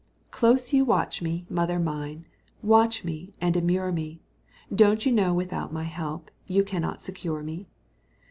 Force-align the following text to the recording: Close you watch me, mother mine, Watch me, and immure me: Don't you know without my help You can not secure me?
Close 0.31 0.73
you 0.73 0.83
watch 0.83 1.21
me, 1.21 1.45
mother 1.47 1.77
mine, 1.77 2.25
Watch 2.63 3.03
me, 3.03 3.33
and 3.39 3.55
immure 3.55 3.91
me: 3.91 4.19
Don't 4.73 5.05
you 5.05 5.11
know 5.11 5.31
without 5.31 5.71
my 5.71 5.83
help 5.83 6.31
You 6.47 6.63
can 6.63 6.81
not 6.81 7.03
secure 7.03 7.43
me? 7.43 7.67